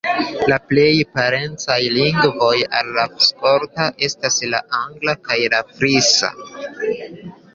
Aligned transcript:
La 0.51 0.55
plej 0.69 0.93
parencaj 1.17 1.75
lingvoj 1.97 2.55
al 2.79 2.89
la 2.95 3.03
skota 3.27 3.87
estas 4.09 4.41
la 4.55 4.61
angla 4.79 5.17
kaj 5.29 5.37
la 5.55 5.59
frisa. 5.77 6.33